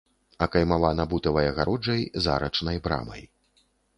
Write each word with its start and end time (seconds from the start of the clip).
Акаймавана 0.45 1.05
бутавай 1.11 1.51
агароджай 1.51 2.01
з 2.27 2.33
арачнай 2.39 2.77
брамай. 2.87 3.23